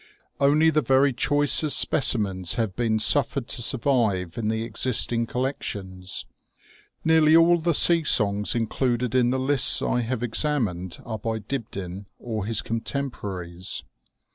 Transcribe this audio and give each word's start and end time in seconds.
Only 0.39 0.71
the 0.71 0.81
very 0.81 1.13
choicest 1.13 1.77
specimens 1.77 2.55
have 2.55 2.75
been 2.75 2.97
suffered 2.97 3.47
to 3.49 3.61
survive 3.61 4.35
in 4.35 4.47
the 4.47 4.63
existing 4.63 5.27
collections. 5.27 6.25
Nearly 7.05 7.35
all 7.35 7.59
the 7.59 7.75
sea 7.75 8.03
songs 8.03 8.55
included 8.55 9.13
in 9.13 9.29
the 9.29 9.37
lists 9.37 9.79
I 9.83 10.01
have 10.01 10.23
examined 10.23 10.97
are 11.05 11.19
by 11.19 11.37
Dibdin 11.37 12.07
or 12.17 12.47
his 12.47 12.63
contemporaries. 12.63 13.83